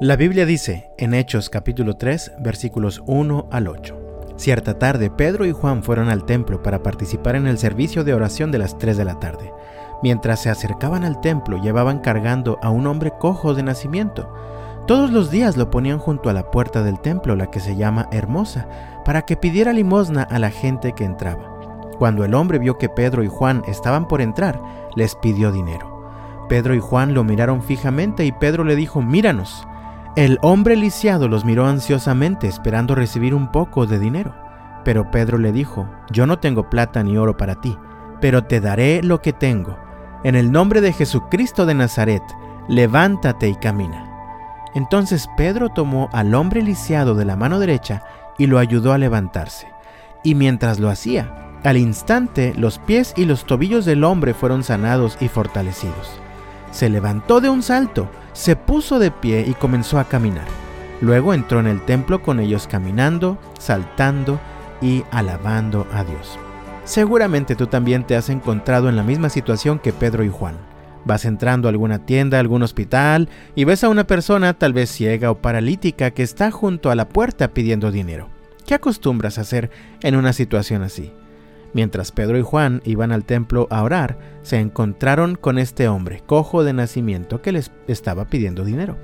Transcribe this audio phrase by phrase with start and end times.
[0.00, 3.96] La Biblia dice en Hechos capítulo 3 versículos 1 al 8.
[4.36, 8.52] Cierta tarde Pedro y Juan fueron al templo para participar en el servicio de oración
[8.52, 9.52] de las 3 de la tarde.
[10.00, 14.32] Mientras se acercaban al templo llevaban cargando a un hombre cojo de nacimiento.
[14.86, 18.08] Todos los días lo ponían junto a la puerta del templo, la que se llama
[18.12, 18.68] Hermosa,
[19.04, 21.58] para que pidiera limosna a la gente que entraba.
[21.98, 24.62] Cuando el hombre vio que Pedro y Juan estaban por entrar,
[24.94, 26.46] les pidió dinero.
[26.48, 29.66] Pedro y Juan lo miraron fijamente y Pedro le dijo, míranos.
[30.16, 34.34] El hombre lisiado los miró ansiosamente esperando recibir un poco de dinero.
[34.84, 37.76] Pero Pedro le dijo, Yo no tengo plata ni oro para ti,
[38.20, 39.78] pero te daré lo que tengo.
[40.24, 42.22] En el nombre de Jesucristo de Nazaret,
[42.68, 44.04] levántate y camina.
[44.74, 48.02] Entonces Pedro tomó al hombre lisiado de la mano derecha
[48.38, 49.68] y lo ayudó a levantarse.
[50.24, 51.32] Y mientras lo hacía,
[51.64, 56.20] al instante los pies y los tobillos del hombre fueron sanados y fortalecidos.
[56.70, 60.46] Se levantó de un salto, se puso de pie y comenzó a caminar.
[61.00, 64.38] Luego entró en el templo con ellos caminando, saltando
[64.80, 66.38] y alabando a Dios.
[66.84, 70.56] Seguramente tú también te has encontrado en la misma situación que Pedro y Juan.
[71.04, 75.32] Vas entrando a alguna tienda, algún hospital y ves a una persona tal vez ciega
[75.32, 78.28] o paralítica que está junto a la puerta pidiendo dinero.
[78.64, 81.12] ¿Qué acostumbras a hacer en una situación así?
[81.74, 86.64] Mientras Pedro y Juan iban al templo a orar, se encontraron con este hombre, cojo
[86.64, 88.96] de nacimiento, que les estaba pidiendo dinero.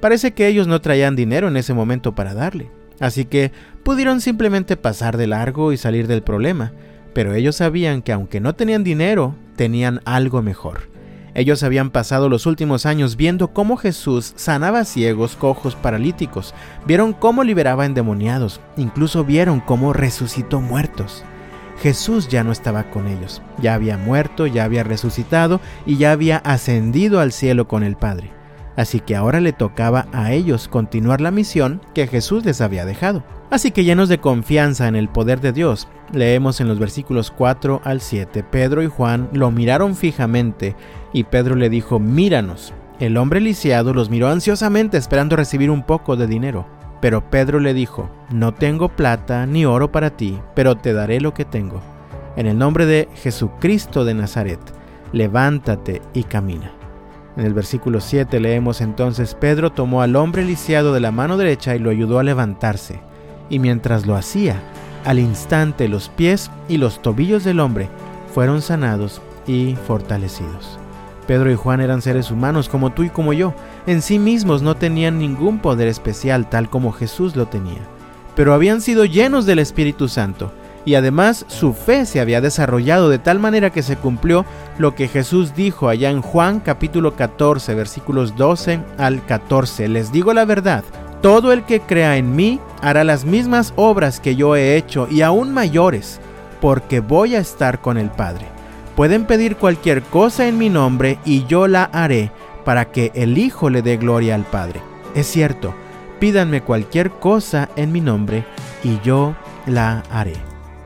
[0.00, 4.76] Parece que ellos no traían dinero en ese momento para darle, así que pudieron simplemente
[4.76, 6.72] pasar de largo y salir del problema,
[7.14, 10.92] pero ellos sabían que aunque no tenían dinero, tenían algo mejor.
[11.34, 16.54] Ellos habían pasado los últimos años viendo cómo Jesús sanaba ciegos, cojos, paralíticos,
[16.84, 21.24] vieron cómo liberaba endemoniados, incluso vieron cómo resucitó muertos.
[21.80, 26.38] Jesús ya no estaba con ellos, ya había muerto, ya había resucitado y ya había
[26.38, 28.30] ascendido al cielo con el Padre.
[28.76, 33.22] Así que ahora le tocaba a ellos continuar la misión que Jesús les había dejado.
[33.50, 37.82] Así que llenos de confianza en el poder de Dios, leemos en los versículos 4
[37.84, 40.74] al 7, Pedro y Juan lo miraron fijamente
[41.12, 42.72] y Pedro le dijo, míranos.
[42.98, 46.66] El hombre lisiado los miró ansiosamente esperando recibir un poco de dinero.
[47.02, 51.34] Pero Pedro le dijo, No tengo plata ni oro para ti, pero te daré lo
[51.34, 51.82] que tengo.
[52.36, 54.60] En el nombre de Jesucristo de Nazaret,
[55.12, 56.72] levántate y camina.
[57.36, 61.74] En el versículo 7 leemos entonces, Pedro tomó al hombre lisiado de la mano derecha
[61.74, 63.00] y lo ayudó a levantarse.
[63.50, 64.62] Y mientras lo hacía,
[65.04, 67.88] al instante los pies y los tobillos del hombre
[68.32, 70.78] fueron sanados y fortalecidos.
[71.26, 73.54] Pedro y Juan eran seres humanos como tú y como yo.
[73.86, 77.80] En sí mismos no tenían ningún poder especial tal como Jesús lo tenía,
[78.34, 80.52] pero habían sido llenos del Espíritu Santo
[80.84, 84.44] y además su fe se había desarrollado de tal manera que se cumplió
[84.78, 89.88] lo que Jesús dijo allá en Juan capítulo 14 versículos 12 al 14.
[89.88, 90.82] Les digo la verdad,
[91.20, 95.22] todo el que crea en mí hará las mismas obras que yo he hecho y
[95.22, 96.20] aún mayores,
[96.60, 98.46] porque voy a estar con el Padre.
[99.02, 102.30] Pueden pedir cualquier cosa en mi nombre y yo la haré
[102.64, 104.80] para que el Hijo le dé gloria al Padre.
[105.16, 105.74] Es cierto,
[106.20, 108.44] pídanme cualquier cosa en mi nombre
[108.84, 109.34] y yo
[109.66, 110.34] la haré.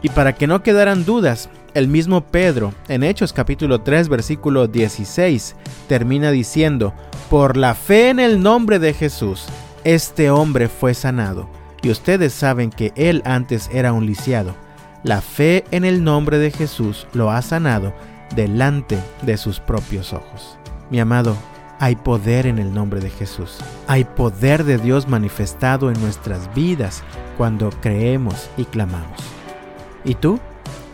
[0.00, 5.54] Y para que no quedaran dudas, el mismo Pedro, en Hechos capítulo 3 versículo 16,
[5.87, 6.94] termina diciendo,
[7.28, 9.44] por la fe en el nombre de Jesús,
[9.84, 11.50] este hombre fue sanado.
[11.83, 14.54] Y ustedes saben que él antes era un lisiado
[15.06, 17.94] la fe en el nombre de Jesús lo ha sanado
[18.34, 20.59] delante de sus propios ojos.
[20.91, 21.37] Mi amado,
[21.78, 23.59] hay poder en el nombre de Jesús.
[23.87, 27.05] Hay poder de Dios manifestado en nuestras vidas
[27.39, 29.21] cuando creemos y clamamos.
[30.05, 30.41] ¿Y tú?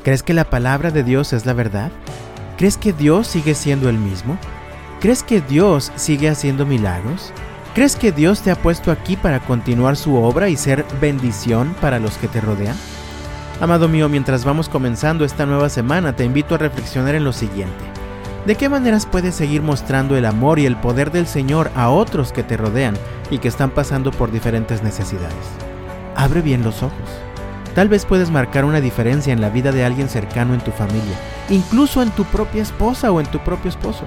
[0.05, 1.91] ¿Crees que la palabra de Dios es la verdad?
[2.59, 4.37] ¿Crees que Dios sigue siendo el mismo?
[5.01, 7.33] ¿Crees que Dios sigue haciendo milagros?
[7.75, 11.99] ¿Crees que Dios te ha puesto aquí para continuar su obra y ser bendición para
[11.99, 12.77] los que te rodean?
[13.63, 17.85] Amado mío, mientras vamos comenzando esta nueva semana, te invito a reflexionar en lo siguiente.
[18.45, 22.33] ¿De qué maneras puedes seguir mostrando el amor y el poder del Señor a otros
[22.33, 22.97] que te rodean
[23.31, 25.37] y que están pasando por diferentes necesidades?
[26.17, 27.09] Abre bien los ojos.
[27.73, 31.15] Tal vez puedes marcar una diferencia en la vida de alguien cercano en tu familia,
[31.49, 34.03] incluso en tu propia esposa o en tu propio esposo.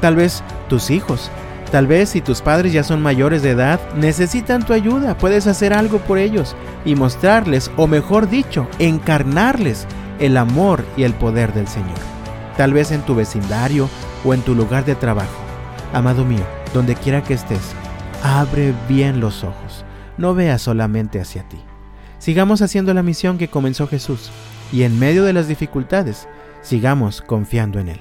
[0.00, 1.32] Tal vez tus hijos,
[1.70, 5.72] Tal vez si tus padres ya son mayores de edad, necesitan tu ayuda, puedes hacer
[5.72, 9.86] algo por ellos y mostrarles, o mejor dicho, encarnarles
[10.18, 11.98] el amor y el poder del Señor.
[12.56, 13.88] Tal vez en tu vecindario
[14.24, 15.40] o en tu lugar de trabajo.
[15.92, 16.44] Amado mío,
[16.74, 17.72] donde quiera que estés,
[18.24, 19.84] abre bien los ojos,
[20.18, 21.58] no veas solamente hacia ti.
[22.18, 24.30] Sigamos haciendo la misión que comenzó Jesús
[24.72, 26.28] y en medio de las dificultades,
[26.62, 28.00] sigamos confiando en Él.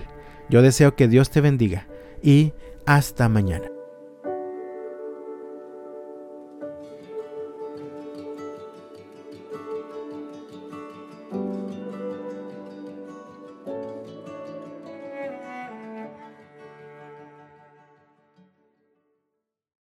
[0.50, 1.86] Yo deseo que Dios te bendiga
[2.22, 2.54] y
[2.86, 3.79] hasta mañana.